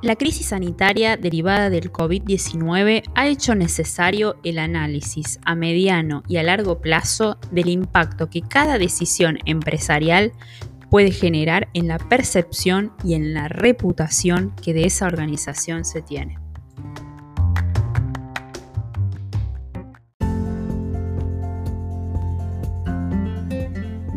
La 0.00 0.14
crisis 0.14 0.46
sanitaria 0.46 1.16
derivada 1.16 1.70
del 1.70 1.90
COVID-19 1.90 3.02
ha 3.16 3.26
hecho 3.26 3.56
necesario 3.56 4.36
el 4.44 4.60
análisis 4.60 5.40
a 5.44 5.56
mediano 5.56 6.22
y 6.28 6.36
a 6.36 6.44
largo 6.44 6.80
plazo 6.80 7.36
del 7.50 7.68
impacto 7.68 8.30
que 8.30 8.42
cada 8.42 8.78
decisión 8.78 9.38
empresarial 9.44 10.32
puede 10.88 11.10
generar 11.10 11.68
en 11.74 11.88
la 11.88 11.98
percepción 11.98 12.92
y 13.02 13.14
en 13.14 13.34
la 13.34 13.48
reputación 13.48 14.54
que 14.62 14.72
de 14.72 14.84
esa 14.84 15.06
organización 15.06 15.84
se 15.84 16.00
tiene. 16.00 16.38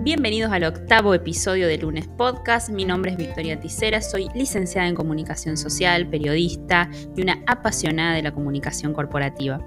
Bienvenidos 0.04 0.52
al 0.52 0.64
octavo 0.64 1.14
episodio 1.14 1.68
de 1.68 1.78
Lunes 1.78 2.08
Podcast. 2.08 2.72
Mi 2.72 2.86
nombre 2.86 3.12
es 3.12 3.18
Victoria 3.18 3.60
Ticera, 3.60 4.02
soy 4.02 4.30
licenciada 4.34 4.88
en 4.88 4.96
comunicación 4.96 5.58
social, 5.58 6.10
periodista 6.10 6.90
y 7.16 7.22
una 7.22 7.44
apasionada 7.46 8.16
de 8.16 8.24
la 8.24 8.32
comunicación 8.32 8.94
corporativa. 8.94 9.64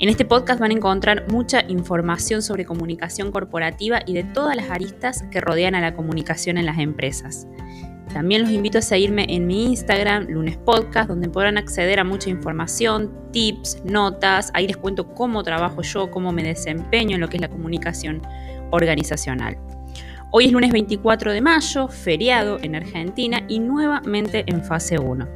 En 0.00 0.08
este 0.08 0.24
podcast 0.24 0.58
van 0.58 0.72
a 0.72 0.74
encontrar 0.74 1.30
mucha 1.30 1.62
información 1.68 2.42
sobre 2.42 2.64
comunicación 2.64 3.30
corporativa 3.30 4.00
y 4.04 4.14
de 4.14 4.24
todas 4.24 4.56
las 4.56 4.68
aristas 4.68 5.22
que 5.30 5.40
rodean 5.40 5.76
a 5.76 5.80
la 5.80 5.94
comunicación 5.94 6.58
en 6.58 6.66
las 6.66 6.78
empresas. 6.78 7.46
También 8.12 8.42
los 8.42 8.50
invito 8.50 8.78
a 8.78 8.82
seguirme 8.82 9.26
en 9.28 9.46
mi 9.46 9.66
Instagram, 9.66 10.26
Lunes 10.28 10.56
Podcast, 10.56 11.08
donde 11.08 11.28
podrán 11.28 11.56
acceder 11.56 12.00
a 12.00 12.04
mucha 12.04 12.30
información, 12.30 13.12
tips, 13.30 13.84
notas. 13.84 14.50
Ahí 14.54 14.66
les 14.66 14.76
cuento 14.76 15.14
cómo 15.14 15.44
trabajo 15.44 15.82
yo, 15.82 16.10
cómo 16.10 16.32
me 16.32 16.42
desempeño 16.42 17.14
en 17.14 17.20
lo 17.20 17.28
que 17.28 17.36
es 17.36 17.42
la 17.42 17.48
comunicación 17.48 18.22
organizacional. 18.70 19.56
Hoy 20.30 20.44
es 20.44 20.52
lunes 20.52 20.72
24 20.72 21.32
de 21.32 21.40
mayo, 21.40 21.88
feriado 21.88 22.58
en 22.60 22.74
Argentina 22.74 23.46
y 23.48 23.60
nuevamente 23.60 24.44
en 24.46 24.62
fase 24.62 24.98
1. 24.98 25.26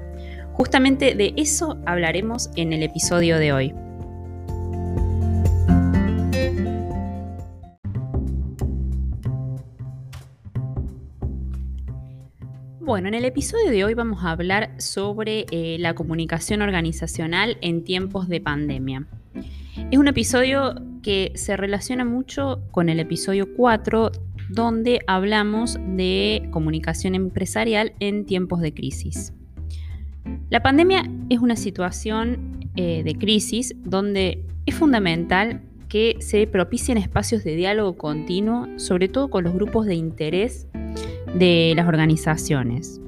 Justamente 0.52 1.14
de 1.14 1.32
eso 1.38 1.78
hablaremos 1.86 2.50
en 2.56 2.74
el 2.74 2.82
episodio 2.82 3.38
de 3.38 3.54
hoy. 3.54 3.74
Bueno, 12.80 13.08
en 13.08 13.14
el 13.14 13.24
episodio 13.24 13.70
de 13.70 13.86
hoy 13.86 13.94
vamos 13.94 14.22
a 14.22 14.32
hablar 14.32 14.74
sobre 14.76 15.46
eh, 15.50 15.78
la 15.78 15.94
comunicación 15.94 16.60
organizacional 16.60 17.56
en 17.62 17.82
tiempos 17.82 18.28
de 18.28 18.42
pandemia. 18.42 19.06
Es 19.90 19.98
un 19.98 20.08
episodio 20.08 20.74
que 21.02 21.32
se 21.34 21.56
relaciona 21.56 22.04
mucho 22.04 22.62
con 22.70 22.90
el 22.90 23.00
episodio 23.00 23.54
4 23.56 24.12
donde 24.52 25.00
hablamos 25.06 25.78
de 25.96 26.48
comunicación 26.50 27.14
empresarial 27.14 27.94
en 28.00 28.26
tiempos 28.26 28.60
de 28.60 28.74
crisis. 28.74 29.32
La 30.50 30.62
pandemia 30.62 31.04
es 31.30 31.38
una 31.38 31.56
situación 31.56 32.68
eh, 32.76 33.02
de 33.02 33.14
crisis 33.14 33.74
donde 33.82 34.44
es 34.66 34.74
fundamental 34.74 35.62
que 35.88 36.16
se 36.20 36.46
propicien 36.46 36.98
espacios 36.98 37.44
de 37.44 37.56
diálogo 37.56 37.96
continuo, 37.96 38.68
sobre 38.76 39.08
todo 39.08 39.28
con 39.28 39.44
los 39.44 39.54
grupos 39.54 39.86
de 39.86 39.94
interés 39.94 40.68
de 41.34 41.72
las 41.76 41.88
organizaciones. 41.88 43.00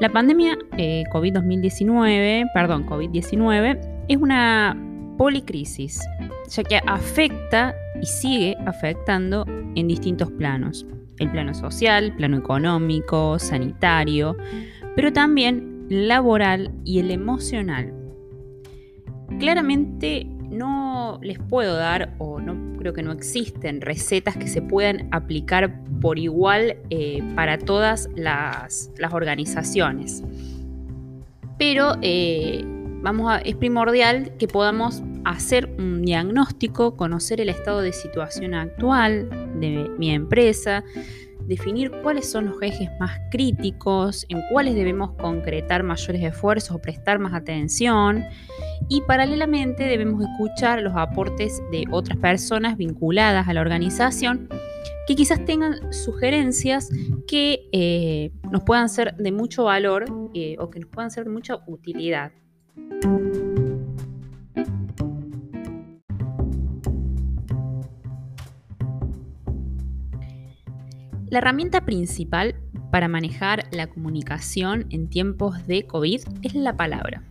La 0.00 0.10
pandemia 0.10 0.58
eh, 0.76 1.04
COVID-19, 1.12 2.50
perdón, 2.54 2.86
COVID-19 2.86 4.04
es 4.08 4.16
una 4.16 4.76
policrisis, 5.16 6.00
ya 6.48 6.62
que 6.62 6.80
afecta 6.86 7.74
y 8.00 8.06
sigue 8.06 8.56
afectando 8.66 9.44
en 9.74 9.88
distintos 9.88 10.30
planos. 10.32 10.86
El 11.18 11.30
plano 11.30 11.54
social, 11.54 12.14
plano 12.16 12.38
económico, 12.38 13.38
sanitario, 13.38 14.36
pero 14.94 15.12
también 15.12 15.86
laboral 15.88 16.72
y 16.84 17.00
el 17.00 17.10
emocional. 17.10 17.92
Claramente 19.38 20.26
no 20.50 21.18
les 21.22 21.38
puedo 21.38 21.76
dar, 21.76 22.14
o 22.18 22.40
no 22.40 22.76
creo 22.78 22.92
que 22.92 23.02
no 23.02 23.12
existen 23.12 23.80
recetas 23.80 24.36
que 24.36 24.46
se 24.46 24.62
puedan 24.62 25.08
aplicar 25.12 25.82
por 26.00 26.18
igual 26.18 26.76
eh, 26.90 27.22
para 27.34 27.58
todas 27.58 28.08
las, 28.14 28.90
organizaciones. 29.10 30.22
Pero 31.58 31.96
eh, 32.02 32.64
vamos 33.02 33.30
a, 33.30 33.38
es 33.38 33.56
primordial 33.56 34.36
que 34.38 34.48
podamos 34.48 35.02
hacer 35.24 35.68
un 35.78 36.02
diagnóstico, 36.02 36.96
conocer 36.96 37.40
el 37.40 37.48
estado 37.48 37.80
de 37.80 37.92
situación 37.92 38.54
actual 38.54 39.28
de 39.60 39.90
mi 39.98 40.10
empresa, 40.10 40.84
definir 41.46 41.90
cuáles 42.02 42.30
son 42.30 42.46
los 42.46 42.62
ejes 42.62 42.90
más 43.00 43.18
críticos, 43.30 44.26
en 44.28 44.42
cuáles 44.50 44.74
debemos 44.74 45.12
concretar 45.12 45.82
mayores 45.82 46.22
esfuerzos 46.22 46.76
o 46.76 46.78
prestar 46.78 47.18
más 47.18 47.32
atención 47.32 48.24
y 48.88 49.00
paralelamente 49.02 49.84
debemos 49.84 50.22
escuchar 50.22 50.82
los 50.82 50.94
aportes 50.94 51.62
de 51.72 51.84
otras 51.90 52.18
personas 52.18 52.76
vinculadas 52.76 53.48
a 53.48 53.54
la 53.54 53.62
organización 53.62 54.48
que 55.06 55.16
quizás 55.16 55.42
tengan 55.46 55.90
sugerencias 55.90 56.90
que 57.26 57.68
eh, 57.72 58.30
nos 58.52 58.62
puedan 58.64 58.90
ser 58.90 59.16
de 59.16 59.32
mucho 59.32 59.64
valor 59.64 60.04
eh, 60.34 60.56
o 60.58 60.68
que 60.68 60.80
nos 60.80 60.90
puedan 60.90 61.10
ser 61.10 61.24
de 61.24 61.30
mucha 61.30 61.60
utilidad. 61.66 62.30
La 71.30 71.38
herramienta 71.38 71.84
principal 71.84 72.54
para 72.90 73.06
manejar 73.06 73.66
la 73.70 73.86
comunicación 73.86 74.86
en 74.90 75.08
tiempos 75.08 75.66
de 75.66 75.86
COVID 75.86 76.22
es 76.42 76.54
la 76.54 76.74
palabra, 76.74 77.22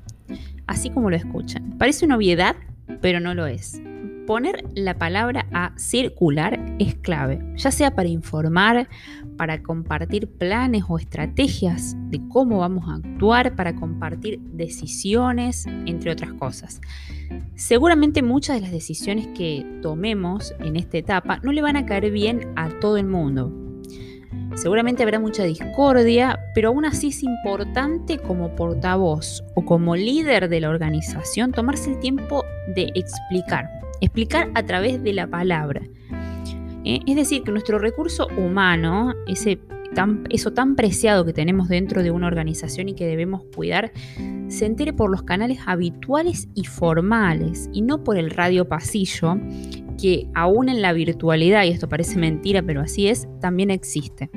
así 0.67 0.91
como 0.91 1.09
lo 1.09 1.15
escuchan. 1.15 1.77
Parece 1.79 2.05
una 2.05 2.17
obviedad, 2.17 2.55
pero 3.01 3.19
no 3.19 3.33
lo 3.33 3.47
es. 3.47 3.81
Poner 4.27 4.65
la 4.75 4.95
palabra 4.95 5.47
a 5.53 5.71
circular 5.77 6.59
es 6.79 6.95
clave, 6.95 7.39
ya 7.55 7.71
sea 7.71 7.95
para 7.95 8.09
informar, 8.09 8.89
para 9.37 9.63
compartir 9.63 10.27
planes 10.27 10.83
o 10.89 10.99
estrategias 10.99 11.95
de 12.09 12.19
cómo 12.27 12.59
vamos 12.59 12.89
a 12.89 12.95
actuar, 12.95 13.55
para 13.55 13.73
compartir 13.75 14.41
decisiones, 14.41 15.65
entre 15.85 16.11
otras 16.11 16.33
cosas. 16.33 16.81
Seguramente 17.55 18.21
muchas 18.21 18.57
de 18.57 18.63
las 18.63 18.71
decisiones 18.71 19.27
que 19.27 19.65
tomemos 19.81 20.53
en 20.59 20.75
esta 20.75 20.97
etapa 20.97 21.39
no 21.41 21.53
le 21.53 21.61
van 21.61 21.77
a 21.77 21.85
caer 21.85 22.11
bien 22.11 22.51
a 22.57 22.67
todo 22.67 22.97
el 22.97 23.07
mundo, 23.07 23.63
Seguramente 24.55 25.03
habrá 25.03 25.19
mucha 25.19 25.43
discordia, 25.43 26.39
pero 26.55 26.69
aún 26.69 26.83
así 26.83 27.09
es 27.09 27.21
importante 27.21 28.17
como 28.17 28.55
portavoz 28.55 29.43
o 29.53 29.63
como 29.63 29.95
líder 29.95 30.49
de 30.49 30.61
la 30.61 30.69
organización 30.69 31.51
tomarse 31.51 31.91
el 31.91 31.99
tiempo 31.99 32.43
de 32.73 32.91
explicar, 32.95 33.69
explicar 34.01 34.51
a 34.55 34.63
través 34.63 35.03
de 35.03 35.13
la 35.13 35.27
palabra. 35.27 35.81
¿Eh? 36.83 36.99
Es 37.05 37.15
decir, 37.15 37.43
que 37.43 37.51
nuestro 37.51 37.79
recurso 37.79 38.27
humano, 38.37 39.13
ese 39.27 39.59
eso 40.29 40.53
tan 40.53 40.75
preciado 40.75 41.25
que 41.25 41.33
tenemos 41.33 41.69
dentro 41.69 42.03
de 42.03 42.11
una 42.11 42.27
organización 42.27 42.89
y 42.89 42.93
que 42.93 43.07
debemos 43.07 43.43
cuidar, 43.55 43.91
se 44.47 44.65
entere 44.65 44.93
por 44.93 45.09
los 45.09 45.23
canales 45.23 45.59
habituales 45.65 46.49
y 46.53 46.65
formales 46.65 47.69
y 47.73 47.81
no 47.81 48.03
por 48.03 48.17
el 48.17 48.29
radio 48.29 48.67
pasillo 48.67 49.39
que 49.99 50.27
aún 50.35 50.69
en 50.69 50.83
la 50.83 50.93
virtualidad, 50.93 51.63
y 51.63 51.69
esto 51.69 51.89
parece 51.89 52.19
mentira, 52.19 52.61
pero 52.61 52.81
así 52.81 53.07
es, 53.07 53.27
también 53.41 53.71
existe. 53.71 54.29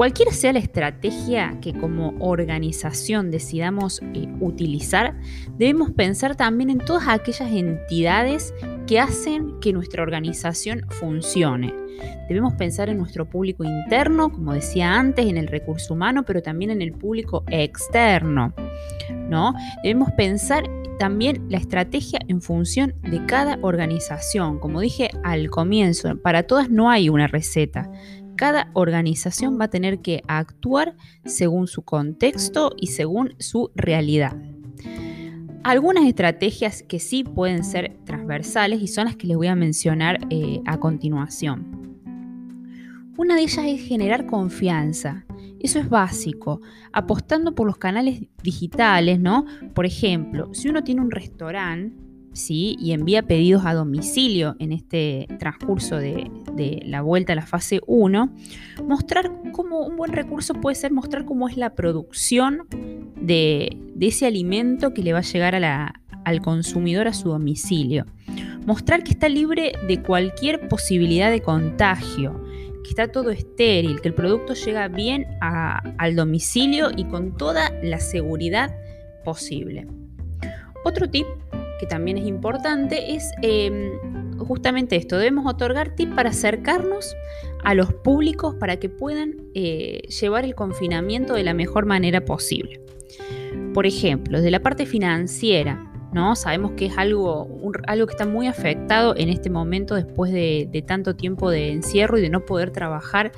Cualquiera 0.00 0.32
sea 0.32 0.54
la 0.54 0.60
estrategia 0.60 1.58
que 1.60 1.74
como 1.74 2.14
organización 2.20 3.30
decidamos 3.30 4.00
eh, 4.14 4.32
utilizar, 4.40 5.14
debemos 5.58 5.90
pensar 5.90 6.36
también 6.36 6.70
en 6.70 6.78
todas 6.78 7.06
aquellas 7.06 7.52
entidades 7.52 8.54
que 8.86 8.98
hacen 8.98 9.60
que 9.60 9.74
nuestra 9.74 10.02
organización 10.02 10.86
funcione. 10.88 11.74
Debemos 12.30 12.54
pensar 12.54 12.88
en 12.88 12.96
nuestro 12.96 13.28
público 13.28 13.62
interno, 13.62 14.32
como 14.32 14.54
decía 14.54 14.98
antes, 14.98 15.26
en 15.26 15.36
el 15.36 15.48
recurso 15.48 15.92
humano, 15.92 16.24
pero 16.24 16.40
también 16.40 16.70
en 16.70 16.80
el 16.80 16.92
público 16.92 17.44
externo. 17.48 18.54
¿no? 19.28 19.52
Debemos 19.82 20.12
pensar 20.12 20.64
también 21.00 21.46
la 21.48 21.56
estrategia 21.56 22.20
en 22.28 22.42
función 22.42 22.94
de 23.02 23.24
cada 23.24 23.58
organización. 23.62 24.58
Como 24.58 24.80
dije 24.80 25.10
al 25.24 25.48
comienzo, 25.48 26.16
para 26.20 26.42
todas 26.42 26.68
no 26.68 26.90
hay 26.90 27.08
una 27.08 27.26
receta. 27.26 27.90
Cada 28.40 28.70
organización 28.72 29.60
va 29.60 29.66
a 29.66 29.68
tener 29.68 29.98
que 29.98 30.22
actuar 30.26 30.96
según 31.26 31.66
su 31.66 31.82
contexto 31.82 32.72
y 32.78 32.86
según 32.86 33.34
su 33.38 33.70
realidad. 33.74 34.34
Algunas 35.62 36.06
estrategias 36.06 36.82
que 36.82 37.00
sí 37.00 37.22
pueden 37.22 37.64
ser 37.64 37.98
transversales 38.06 38.80
y 38.80 38.88
son 38.88 39.04
las 39.04 39.16
que 39.16 39.26
les 39.26 39.36
voy 39.36 39.48
a 39.48 39.56
mencionar 39.56 40.20
eh, 40.30 40.62
a 40.64 40.80
continuación. 40.80 41.98
Una 43.18 43.34
de 43.34 43.42
ellas 43.42 43.66
es 43.66 43.86
generar 43.86 44.24
confianza. 44.24 45.26
Eso 45.58 45.78
es 45.78 45.90
básico, 45.90 46.62
apostando 46.94 47.54
por 47.54 47.66
los 47.66 47.76
canales 47.76 48.22
digitales, 48.42 49.20
¿no? 49.20 49.44
Por 49.74 49.84
ejemplo, 49.84 50.48
si 50.54 50.70
uno 50.70 50.82
tiene 50.82 51.02
un 51.02 51.10
restaurante, 51.10 52.09
¿sí? 52.32 52.76
Y 52.78 52.92
envía 52.92 53.22
pedidos 53.22 53.64
a 53.64 53.74
domicilio 53.74 54.56
en 54.58 54.72
este 54.72 55.26
transcurso 55.38 55.96
de, 55.96 56.30
la 56.84 57.00
vuelta 57.00 57.32
a 57.32 57.36
la 57.36 57.46
fase 57.46 57.80
1, 57.86 58.34
mostrar 58.86 59.32
cómo 59.52 59.86
un 59.86 59.96
buen 59.96 60.12
recurso 60.12 60.52
puede 60.54 60.74
ser 60.74 60.92
mostrar 60.92 61.24
cómo 61.24 61.48
es 61.48 61.56
la 61.56 61.74
producción 61.74 62.66
de, 63.20 63.78
ese 63.98 64.26
alimento 64.26 64.92
que 64.92 65.02
le 65.02 65.12
va 65.12 65.20
a 65.20 65.22
llegar 65.22 65.54
al 65.54 66.40
consumidor 66.42 67.08
a 67.08 67.14
su 67.14 67.30
domicilio. 67.30 68.04
Mostrar 68.66 69.02
que 69.04 69.12
está 69.12 69.28
libre 69.28 69.72
de 69.88 70.02
cualquier 70.02 70.68
posibilidad 70.68 71.30
de 71.30 71.40
contagio, 71.40 72.44
que 72.84 72.90
está 72.90 73.08
todo 73.08 73.30
estéril, 73.30 74.00
que 74.02 74.08
el 74.08 74.14
producto 74.14 74.52
llega 74.54 74.88
bien 74.88 75.26
al 75.40 76.14
domicilio 76.14 76.90
y 76.94 77.04
con 77.04 77.36
toda 77.36 77.70
la 77.82 78.00
seguridad 78.00 78.74
posible. 79.24 79.86
Otro 80.84 81.08
tip 81.08 81.26
que 81.80 81.86
también 81.86 82.18
es 82.18 82.26
importante 82.26 83.14
es 83.14 83.32
em, 83.40 84.36
justamente 84.36 84.96
esto, 84.96 85.16
debemos 85.16 85.46
otorgar 85.46 85.94
tips 85.94 86.14
para 86.14 86.28
acercarnos 86.28 87.16
a 87.64 87.74
los 87.74 87.94
públicos 87.94 88.54
para 88.54 88.76
que 88.76 88.90
puedan 88.90 89.36
eh, 89.54 90.02
llevar 90.20 90.44
el 90.44 90.54
confinamiento 90.54 91.32
de 91.32 91.42
la 91.42 91.54
mejor 91.54 91.86
manera 91.86 92.22
posible. 92.26 92.82
Por 93.72 93.86
ejemplo, 93.86 94.38
desde 94.38 94.50
la 94.50 94.60
parte 94.60 94.84
financiera, 94.84 95.90
¿no? 96.12 96.36
Sabemos 96.36 96.72
que 96.72 96.86
es 96.86 96.98
algo, 96.98 97.48
algo 97.86 98.06
que 98.06 98.12
está 98.12 98.26
muy 98.26 98.46
afectado 98.46 99.14
en 99.16 99.30
este 99.30 99.48
momento 99.48 99.94
después 99.94 100.32
de, 100.32 100.68
de 100.70 100.82
tanto 100.82 101.16
tiempo 101.16 101.50
de 101.50 101.72
encierro 101.72 102.18
y 102.18 102.20
de 102.20 102.28
no 102.28 102.44
poder 102.44 102.72
trabajar 102.72 103.32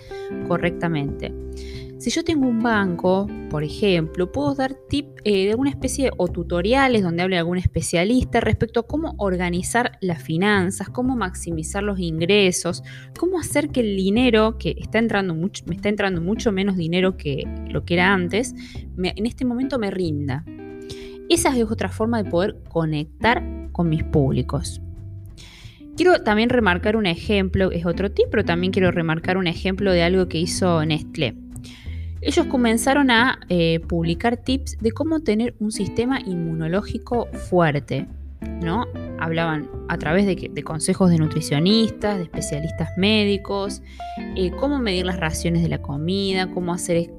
correctamente. 0.48 1.32
Si 2.02 2.10
yo 2.10 2.24
tengo 2.24 2.48
un 2.48 2.58
banco, 2.58 3.28
por 3.48 3.62
ejemplo, 3.62 4.32
puedo 4.32 4.56
dar 4.56 4.74
tip 4.88 5.06
eh, 5.22 5.44
de 5.44 5.50
alguna 5.52 5.70
especie 5.70 6.10
o 6.16 6.26
tutoriales 6.26 7.04
donde 7.04 7.22
hable 7.22 7.38
algún 7.38 7.58
especialista 7.58 8.40
respecto 8.40 8.80
a 8.80 8.86
cómo 8.88 9.14
organizar 9.18 9.98
las 10.00 10.20
finanzas, 10.20 10.88
cómo 10.88 11.14
maximizar 11.14 11.84
los 11.84 12.00
ingresos, 12.00 12.82
cómo 13.16 13.38
hacer 13.38 13.68
que 13.68 13.82
el 13.82 13.96
dinero, 13.96 14.58
que 14.58 14.74
está 14.80 14.98
entrando 14.98 15.32
me 15.36 15.76
está 15.76 15.90
entrando 15.90 16.20
mucho 16.20 16.50
menos 16.50 16.76
dinero 16.76 17.16
que 17.16 17.44
lo 17.68 17.84
que 17.84 17.94
era 17.94 18.12
antes, 18.12 18.52
en 19.00 19.24
este 19.24 19.44
momento 19.44 19.78
me 19.78 19.92
rinda. 19.92 20.44
Esa 21.28 21.56
es 21.56 21.70
otra 21.70 21.88
forma 21.88 22.20
de 22.20 22.28
poder 22.28 22.64
conectar 22.68 23.44
con 23.70 23.88
mis 23.88 24.02
públicos. 24.02 24.82
Quiero 25.96 26.24
también 26.24 26.48
remarcar 26.48 26.96
un 26.96 27.06
ejemplo, 27.06 27.70
es 27.70 27.86
otro 27.86 28.10
tip, 28.10 28.26
pero 28.28 28.44
también 28.44 28.72
quiero 28.72 28.90
remarcar 28.90 29.36
un 29.36 29.46
ejemplo 29.46 29.92
de 29.92 30.02
algo 30.02 30.26
que 30.26 30.40
hizo 30.40 30.84
Nestlé. 30.84 31.41
Ellos 32.22 32.46
comenzaron 32.46 33.10
a 33.10 33.40
eh, 33.48 33.80
publicar 33.80 34.36
tips 34.36 34.78
de 34.80 34.92
cómo 34.92 35.20
tener 35.20 35.56
un 35.58 35.72
sistema 35.72 36.20
inmunológico 36.20 37.26
fuerte, 37.32 38.06
¿no? 38.40 38.86
Hablaban 39.18 39.68
a 39.88 39.98
través 39.98 40.24
de, 40.26 40.62
consejos 40.62 41.10
de 41.10 41.18
nutricionistas, 41.18 42.18
de 42.18 42.22
especialistas 42.22 42.90
médicos, 42.96 43.82
eh, 44.36 44.52
cómo 44.52 44.78
medir 44.78 45.04
las 45.04 45.18
raciones 45.18 45.62
de 45.62 45.68
la 45.68 45.82
comida, 45.82 46.48
cómo 46.48 46.72
hacer, 46.72 47.10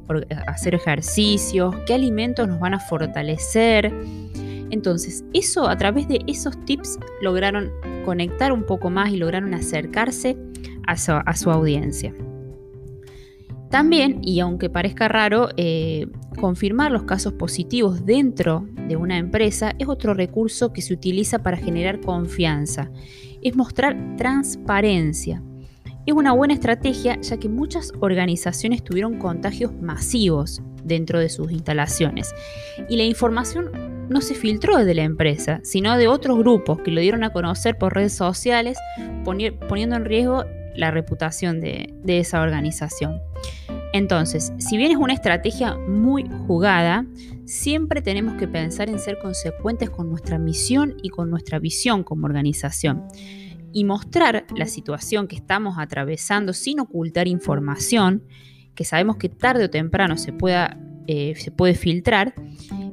hacer 0.47 0.73
ejercicios, 0.73 1.75
qué 1.85 1.93
alimentos 1.93 2.47
nos 2.47 2.61
van 2.61 2.73
a 2.73 2.79
fortalecer. 2.79 3.93
Entonces, 4.69 5.25
eso 5.33 5.67
a 5.67 5.75
través 5.75 6.07
de 6.07 6.21
esos 6.27 6.63
tips 6.63 6.97
lograron 7.21 7.71
conectar 8.05 8.53
un 8.53 8.63
poco 8.63 8.89
más 8.89 9.11
y 9.11 9.17
lograron 9.17 9.53
acercarse 9.53 10.37
a 10.87 10.95
su 11.35 11.51
audiencia. 11.51 12.13
También, 13.73 14.19
y 14.21 14.39
aunque 14.39 14.69
parezca 14.69 15.07
raro, 15.07 15.49
eh, 15.57 16.05
confirmar 16.39 16.91
los 16.91 17.05
casos 17.05 17.33
positivos 17.33 18.05
dentro 18.05 18.67
de 18.87 18.97
una 18.97 19.17
empresa 19.17 19.73
es 19.79 19.87
otro 19.87 20.13
recurso 20.13 20.71
que 20.71 20.83
se 20.83 20.93
utiliza 20.93 21.39
para 21.39 21.57
generar 21.57 21.99
confianza. 21.99 22.91
Es 23.41 23.55
mostrar 23.55 24.15
transparencia. 24.15 25.41
Es 26.05 26.13
una 26.13 26.33
buena 26.33 26.53
estrategia 26.53 27.19
ya 27.21 27.37
que 27.37 27.49
muchas 27.49 27.93
organizaciones 27.99 28.83
tuvieron 28.83 29.17
contagios 29.17 29.73
masivos 29.81 30.61
dentro 30.83 31.17
de 31.17 31.29
sus 31.29 31.51
instalaciones 31.51 32.31
y 32.89 32.97
la 32.97 33.05
información 33.05 33.71
no 34.07 34.21
se 34.21 34.35
filtró 34.35 34.85
de 34.85 34.93
la 34.93 35.01
empresa, 35.01 35.61
sino 35.63 35.97
de 35.97 36.07
otros 36.07 36.37
grupos 36.37 36.79
que 36.81 36.91
lo 36.91 37.01
dieron 37.01 37.23
a 37.23 37.33
conocer 37.33 37.79
por 37.79 37.95
redes 37.95 38.13
sociales, 38.13 38.77
poniendo 39.23 39.95
en 39.95 40.05
riesgo 40.05 40.45
la 40.75 40.91
reputación 40.91 41.59
de 41.59 41.93
esa 42.05 42.41
organización. 42.41 43.21
Entonces, 43.93 44.51
si 44.57 44.75
bien 44.75 44.91
es 44.91 44.97
una 44.97 45.13
estrategia 45.13 45.77
muy 45.77 46.27
jugada, 46.47 47.05
siempre 47.45 48.01
tenemos 48.01 48.35
que 48.35 48.47
pensar 48.47 48.89
en 48.89 48.97
ser 48.97 49.19
consecuentes 49.19 49.91
con 49.91 50.09
nuestra 50.09 50.39
misión 50.39 50.97
y 51.03 51.09
con 51.09 51.29
nuestra 51.29 51.59
visión 51.59 52.03
como 52.03 52.25
organización 52.25 53.03
y 53.71 53.83
mostrar 53.83 54.45
la 54.55 54.65
situación 54.65 55.27
que 55.27 55.35
estamos 55.35 55.75
atravesando 55.77 56.53
sin 56.53 56.79
ocultar 56.79 57.27
información, 57.27 58.23
que 58.73 58.83
sabemos 58.83 59.17
que 59.17 59.29
tarde 59.29 59.65
o 59.65 59.69
temprano 59.69 60.17
se, 60.17 60.33
pueda, 60.33 60.79
eh, 61.05 61.35
se 61.35 61.51
puede 61.51 61.75
filtrar, 61.75 62.33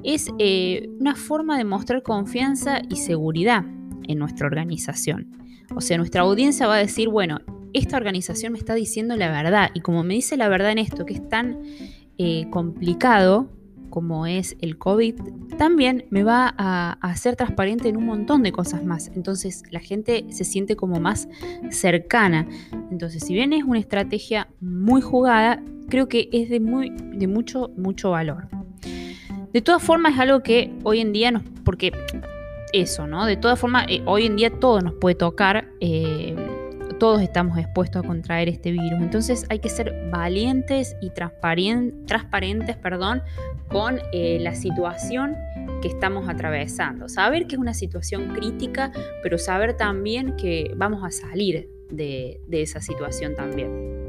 es 0.05 0.29
eh, 0.38 0.87
una 0.99 1.15
forma 1.15 1.56
de 1.56 1.65
mostrar 1.65 2.03
confianza 2.03 2.82
y 2.91 2.97
seguridad 2.97 3.65
en 4.06 4.19
nuestra 4.19 4.47
organización. 4.47 5.31
O 5.75 5.81
sea, 5.81 5.97
nuestra 5.97 6.23
audiencia 6.23 6.67
va 6.67 6.75
a 6.75 6.79
decir, 6.79 7.09
bueno, 7.09 7.38
esta 7.75 7.96
organización 7.96 8.52
me 8.52 8.58
está 8.58 8.75
diciendo 8.75 9.17
la 9.17 9.31
verdad 9.31 9.70
y 9.75 9.81
como 9.81 10.02
me 10.02 10.14
dice 10.14 10.37
la 10.37 10.49
verdad 10.49 10.72
en 10.72 10.78
esto, 10.78 11.06
que 11.06 11.14
es 11.14 11.28
tan 11.28 11.58
eh, 12.19 12.46
complicado 12.50 13.50
como 13.90 14.26
es 14.26 14.56
el 14.61 14.78
COVID, 14.78 15.17
también 15.58 16.06
me 16.11 16.22
va 16.22 16.55
a, 16.56 16.93
hacer 17.02 17.37
transparente 17.37 17.88
en 17.88 17.96
un 17.96 18.06
montón 18.06 18.43
de 18.43 18.52
cosas 18.52 18.84
más. 18.84 19.11
Entonces 19.14 19.64
la 19.70 19.81
gente 19.81 20.25
se 20.31 20.44
siente 20.44 20.76
como 20.76 21.00
más 21.00 21.28
cercana. 21.70 22.46
Entonces, 22.90 23.25
si 23.25 23.34
bien 23.34 23.52
es 23.52 23.64
una 23.64 23.78
estrategia 23.78 24.49
muy 24.61 25.02
jugada, 25.02 25.62
creo 25.88 26.08
que 26.08 26.28
es 26.32 26.49
de, 26.49 26.61
muy, 26.61 26.90
de 26.90 27.26
mucho, 27.26 27.70
mucho 27.76 28.12
valor. 28.12 28.49
De 29.52 29.61
todas 29.61 29.82
formas, 29.82 30.14
es 30.14 30.20
algo 30.20 30.43
que 30.43 30.72
hoy 30.84 31.00
en 31.00 31.12
día 31.12 31.32
nos. 31.32 31.43
porque 31.64 31.93
eso, 32.72 33.08
¿no? 33.08 33.26
De 33.26 33.37
todas 33.37 33.58
formas, 33.58 33.87
eh, 33.88 34.00
hoy 34.06 34.26
en 34.26 34.37
día 34.37 34.50
todo 34.50 34.81
nos 34.81 34.94
puede 34.94 35.17
tocar. 35.17 35.69
Eh, 35.81 36.37
todos 37.00 37.23
estamos 37.23 37.58
expuestos 37.58 38.05
a 38.05 38.06
contraer 38.06 38.49
este 38.49 38.70
virus. 38.70 39.00
Entonces 39.00 39.47
hay 39.49 39.58
que 39.58 39.70
ser 39.70 40.11
valientes 40.12 40.94
y 41.00 41.11
transparentes 41.11 42.76
perdón, 42.76 43.23
con 43.69 43.99
eh, 44.12 44.38
la 44.41 44.55
situación 44.55 45.35
que 45.82 45.88
estamos 45.88 46.29
atravesando. 46.29 47.08
Saber 47.08 47.47
que 47.47 47.56
es 47.56 47.61
una 47.61 47.75
situación 47.75 48.35
crítica, 48.35 48.93
pero 49.23 49.38
saber 49.38 49.76
también 49.76 50.37
que 50.37 50.73
vamos 50.76 51.02
a 51.02 51.11
salir 51.11 51.70
de 51.91 52.38
esa 52.50 52.81
situación 52.81 53.35
también. 53.35 54.00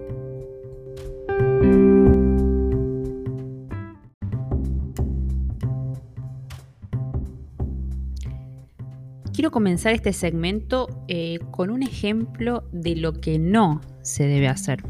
Quiero 9.42 9.50
comenzar 9.50 9.94
este 9.94 10.14
segmento 10.14 10.88
eh, 11.08 11.40
con 11.50 11.72
un 11.72 11.82
ejemplo 11.82 12.64
de 12.72 12.96
lo 12.96 13.14
que 13.14 13.40
no 13.40 13.82
se 14.04 14.28
debe 14.28 14.48
hacer. 14.48 14.84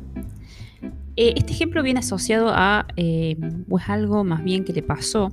Eh, 1.16 1.36
este 1.38 1.54
ejemplo 1.54 1.82
viene 1.82 2.02
asociado 2.02 2.50
a 2.50 2.86
eh, 2.98 3.38
algo 3.88 4.26
más 4.26 4.44
bien 4.44 4.66
que 4.66 4.74
le 4.74 4.84
pasó 4.84 5.32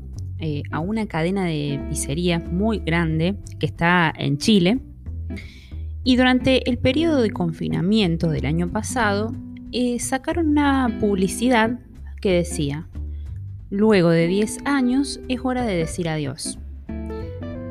a 0.71 0.79
una 0.79 1.07
cadena 1.07 1.47
de 1.47 1.85
pizzerías 1.89 2.49
muy 2.49 2.79
grande 2.79 3.35
que 3.59 3.67
está 3.67 4.15
en 4.17 4.39
Chile. 4.39 4.79
Y 6.05 6.15
durante 6.15 6.71
el 6.71 6.79
periodo 6.79 7.21
de 7.21 7.33
confinamiento 7.33 8.31
del 8.31 8.47
año 8.47 8.71
pasado, 8.71 9.35
sacaron 9.99 10.51
una 10.51 10.97
publicidad 11.01 11.81
que 12.21 12.35
decía, 12.35 12.87
luego 13.69 14.11
de 14.11 14.29
10 14.29 14.59
años 14.65 15.19
es 15.27 15.41
hora 15.43 15.65
de 15.65 15.75
decir 15.75 16.09
adiós 16.09 16.57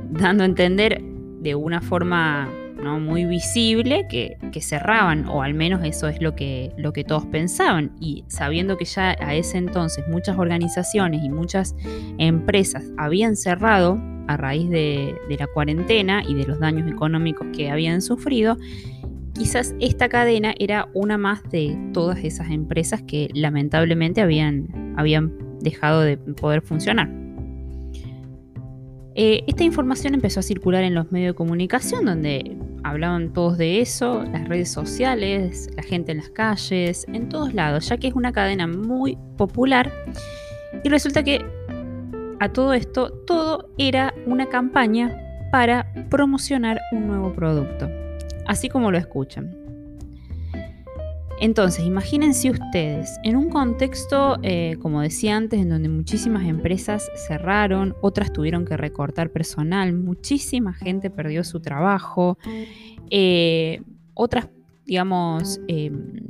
dando 0.10 0.44
a 0.44 0.46
entender 0.46 1.02
de 1.40 1.56
una 1.56 1.82
forma 1.82 2.50
¿no? 2.82 3.00
muy 3.00 3.26
visible 3.26 4.08
que, 4.10 4.38
cerraban, 4.62 5.28
o 5.28 5.44
al 5.44 5.54
menos 5.54 5.84
eso 5.84 6.08
es 6.08 6.22
lo 6.22 6.36
que, 6.36 6.72
lo 6.78 6.94
que 6.94 7.04
todos 7.04 7.26
pensaban. 7.28 7.92
Y 8.00 8.24
sabiendo 8.28 8.78
que 8.78 8.86
ya 8.86 9.16
a 9.20 9.36
ese 9.36 9.58
entonces 9.58 10.04
muchas 10.08 10.38
organizaciones 10.38 11.24
y 11.24 11.30
muchas 11.30 11.76
empresas 12.18 12.92
habían 12.98 13.36
cerrado 13.36 14.00
a 14.28 14.36
raíz 14.36 14.70
de, 14.70 15.16
de 15.30 15.38
la 15.38 15.48
cuarentena 15.48 16.24
y 16.28 16.34
de 16.34 16.46
los 16.46 16.60
daños 16.60 16.90
económicos 16.90 17.48
que 17.56 17.70
habían 17.70 18.02
sufrido, 18.02 18.58
quizás 19.34 19.76
esta 19.80 20.10
cadena 20.10 20.54
era 20.60 20.90
una 20.94 21.18
más 21.18 21.44
de 21.50 21.78
todas 21.94 22.24
esas 22.24 22.50
empresas 22.50 23.04
que 23.04 23.30
lamentablemente 23.34 24.22
habían, 24.22 24.94
habían 24.98 25.34
dejado 25.62 26.02
de 26.02 26.18
poder 26.18 26.62
funcionar. 26.62 27.27
Eh, 29.20 29.44
esta 29.48 29.64
información 29.64 30.14
empezó 30.14 30.42
a 30.42 30.44
circular 30.44 30.84
en 30.84 30.94
los 30.94 31.12
medios 31.12 31.34
de 31.34 31.36
comunicación, 31.36 32.06
donde 32.06 32.56
hablaban 32.84 33.34
todos 33.34 33.58
de 33.58 33.82
eso, 33.82 34.24
las 34.32 34.48
redes 34.48 34.72
sociales, 34.72 35.72
la 35.76 35.82
gente 35.82 36.12
en 36.12 36.20
las 36.20 36.30
calles, 36.30 37.04
en 37.12 37.28
todos 37.28 37.56
lados, 37.56 37.90
ya 37.90 37.98
que 37.98 38.10
es 38.10 38.14
una 38.14 38.32
cadena 38.32 38.68
muy 38.68 39.18
popular. 39.36 39.92
Y 40.84 40.90
resulta 40.90 41.24
que 41.24 41.44
a 42.40 42.50
todo 42.54 42.74
esto, 42.74 43.10
todo 43.26 43.72
era 43.80 44.14
una 44.28 44.50
campaña 44.50 45.18
para 45.52 45.92
promocionar 46.12 46.80
un 46.92 47.08
nuevo 47.08 47.34
producto, 47.34 47.90
así 48.46 48.70
como 48.70 48.92
lo 48.92 49.00
escuchan. 49.00 49.67
Entonces, 51.40 51.86
imagínense 51.86 52.50
ustedes, 52.50 53.20
en 53.24 53.36
un 53.36 53.50
contexto, 53.50 54.38
eh, 54.42 54.76
como 54.82 55.02
decía 55.02 55.38
antes, 55.38 55.60
en 55.60 55.70
donde 55.70 55.88
muchísimas 55.88 56.46
empresas 56.46 57.12
cerraron, 57.28 57.96
otras 58.02 58.34
tuvieron 58.34 58.66
que 58.66 58.76
recortar 58.76 59.30
personal, 59.30 59.94
muchísima 59.94 60.74
gente 60.74 61.12
perdió 61.12 61.44
su 61.44 61.60
trabajo, 61.60 62.40
eh, 63.12 63.82
otras, 64.16 64.50
digamos, 64.86 65.62
em, 65.68 66.22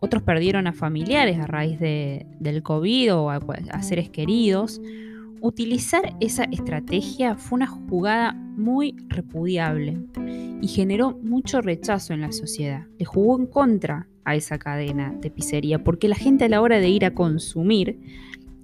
otros 0.00 0.22
perdieron 0.22 0.68
a 0.68 0.72
familiares 0.72 1.38
a 1.40 1.46
raíz 1.46 1.80
del 1.80 2.62
COVID 2.62 3.14
o 3.14 3.30
a 3.30 3.82
seres 3.82 4.10
queridos. 4.10 4.80
Utilizar 5.40 6.16
esa 6.20 6.44
estrategia 6.44 7.36
fue 7.36 7.56
una 7.56 7.66
jugada 7.66 8.32
muy 8.32 8.96
repudiable 9.08 9.98
y 10.60 10.68
generó 10.68 11.18
mucho 11.22 11.60
rechazo 11.60 12.14
en 12.14 12.22
la 12.22 12.32
sociedad. 12.32 12.86
Le 12.98 13.04
jugó 13.04 13.38
en 13.38 13.46
contra 13.46 14.08
a 14.24 14.34
esa 14.34 14.58
cadena 14.58 15.14
de 15.20 15.30
pizzería, 15.30 15.84
porque 15.84 16.08
la 16.08 16.16
gente 16.16 16.46
a 16.46 16.48
la 16.48 16.60
hora 16.60 16.80
de 16.80 16.88
ir 16.88 17.04
a 17.04 17.14
consumir 17.14 18.00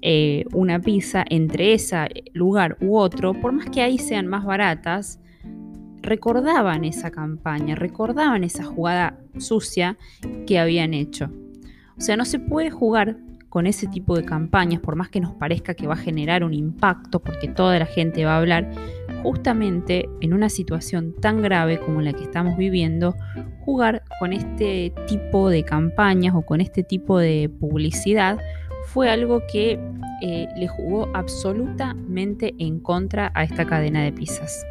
eh, 0.00 0.44
una 0.52 0.80
pizza 0.80 1.24
entre 1.28 1.74
ese 1.74 1.96
lugar 2.32 2.76
u 2.80 2.96
otro, 2.96 3.34
por 3.34 3.52
más 3.52 3.70
que 3.70 3.82
ahí 3.82 3.98
sean 3.98 4.26
más 4.26 4.44
baratas, 4.44 5.20
recordaban 6.02 6.84
esa 6.84 7.12
campaña, 7.12 7.76
recordaban 7.76 8.42
esa 8.42 8.64
jugada 8.64 9.20
sucia 9.38 9.96
que 10.46 10.58
habían 10.58 10.94
hecho. 10.94 11.30
O 11.96 12.00
sea, 12.00 12.16
no 12.16 12.24
se 12.24 12.40
puede 12.40 12.70
jugar 12.70 13.18
con 13.52 13.66
ese 13.66 13.86
tipo 13.86 14.16
de 14.16 14.24
campañas, 14.24 14.80
por 14.80 14.96
más 14.96 15.10
que 15.10 15.20
nos 15.20 15.34
parezca 15.34 15.74
que 15.74 15.86
va 15.86 15.92
a 15.92 15.98
generar 15.98 16.42
un 16.42 16.54
impacto, 16.54 17.20
porque 17.20 17.48
toda 17.48 17.78
la 17.78 17.84
gente 17.84 18.24
va 18.24 18.36
a 18.36 18.38
hablar, 18.38 18.70
justamente 19.22 20.08
en 20.22 20.32
una 20.32 20.48
situación 20.48 21.14
tan 21.20 21.42
grave 21.42 21.78
como 21.78 22.00
la 22.00 22.14
que 22.14 22.22
estamos 22.22 22.56
viviendo, 22.56 23.14
jugar 23.60 24.04
con 24.18 24.32
este 24.32 24.94
tipo 25.06 25.50
de 25.50 25.64
campañas 25.64 26.34
o 26.34 26.40
con 26.40 26.62
este 26.62 26.82
tipo 26.82 27.18
de 27.18 27.50
publicidad 27.60 28.38
fue 28.86 29.10
algo 29.10 29.42
que 29.52 29.78
eh, 30.22 30.48
le 30.56 30.66
jugó 30.66 31.10
absolutamente 31.12 32.54
en 32.56 32.80
contra 32.80 33.32
a 33.34 33.44
esta 33.44 33.66
cadena 33.66 34.02
de 34.02 34.12
pizzas. 34.12 34.64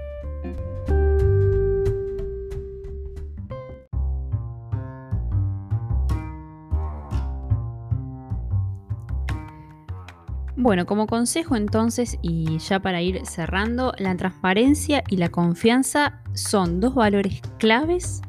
Bueno, 10.57 10.85
como 10.85 11.07
consejo 11.07 11.55
entonces, 11.55 12.17
y 12.21 12.57
ya 12.57 12.81
para 12.81 13.01
ir 13.01 13.25
cerrando, 13.25 13.93
la 13.97 14.15
transparencia 14.15 15.03
y 15.07 15.17
la 15.17 15.29
confianza 15.29 16.21
son 16.33 16.79
dos 16.81 16.93
valores 16.93 17.41
claves 17.57 18.21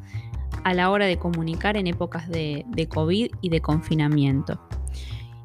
a 0.65 0.73
la 0.73 0.91
hora 0.91 1.07
de 1.07 1.19
comunicar 1.19 1.77
en 1.77 1.89
épocas 1.89 2.29
de, 2.29 2.65
COVID 2.89 3.33
y 3.41 3.49
de 3.49 3.61
confinamiento. 3.61 4.61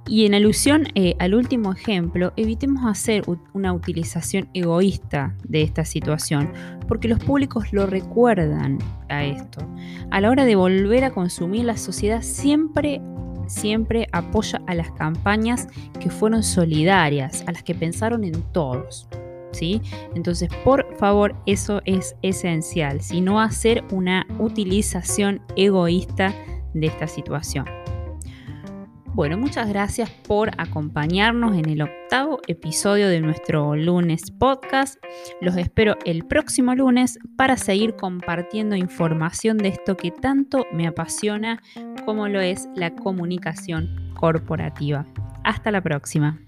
Y 0.08 0.26
en 0.26 0.36
alusión 0.36 0.88
eh, 0.96 1.16
al 1.20 1.34
último 1.34 1.74
ejemplo, 1.74 2.32
evitemos 2.38 2.86
hacer 2.86 3.24
una 3.54 3.74
utilización 3.74 4.48
egoísta 4.54 5.36
de 5.44 5.64
esta 5.64 5.84
situación, 5.84 6.54
porque 6.88 7.10
los 7.10 7.20
públicos 7.20 7.74
lo 7.74 7.88
recuerdan 7.88 8.78
a 9.10 9.26
esto. 9.26 9.68
A 10.12 10.22
la 10.22 10.30
hora 10.30 10.46
de 10.46 10.56
volver 10.56 11.04
a 11.04 11.12
consumir, 11.12 11.66
la 11.66 11.76
sociedad 11.76 12.22
siempre 12.22 13.02
siempre 13.48 14.08
apoya 14.12 14.62
a 14.68 14.74
las 14.74 14.92
campañas 14.92 15.68
que 16.00 16.10
fueron 16.10 16.44
solidarias, 16.44 17.44
a 17.48 17.52
las 17.52 17.64
que 17.64 17.76
pensaron 17.76 18.24
en 18.24 18.42
todos. 18.52 19.08
¿Sí? 19.54 19.82
Entonces, 20.14 20.50
por 20.64 20.96
favor, 20.98 21.36
eso 21.46 21.82
es 21.86 22.16
esencial, 22.22 23.02
si 23.02 23.22
no 23.22 23.40
hacer 23.40 23.84
una 23.92 24.28
utilización 24.40 25.42
egoísta 25.56 26.34
de 26.74 26.88
esta 26.88 27.08
situación. 27.08 27.66
Bueno, 29.18 29.36
muchas 29.36 29.68
gracias 29.68 30.12
por 30.28 30.52
acompañarnos 30.60 31.58
en 31.58 31.68
el 31.70 31.82
octavo 31.82 32.40
episodio 32.46 33.10
de 33.10 33.20
nuestro 33.20 33.76
lunes 33.76 34.30
podcast. 34.30 35.04
Los 35.42 35.58
espero 35.58 35.96
el 36.06 36.24
próximo 36.24 36.76
lunes 36.76 37.18
para 37.36 37.58
seguir 37.58 37.96
compartiendo 37.96 38.76
información 38.76 39.58
de 39.58 39.70
esto 39.70 39.98
que 39.98 40.12
tanto 40.12 40.68
me 40.72 40.86
apasiona 40.86 41.64
como 42.06 42.28
lo 42.28 42.42
es 42.42 42.70
la 42.76 42.94
comunicación 42.94 44.14
corporativa. 44.14 45.08
Hasta 45.44 45.72
la 45.72 45.82
próxima. 45.82 46.40